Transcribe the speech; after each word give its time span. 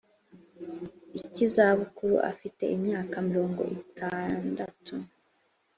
cy 1.33 1.39
izabukuru 1.47 2.15
afite 2.31 2.63
imyaka 2.75 3.15
mirongo 3.29 3.61
itandatu 3.81 4.95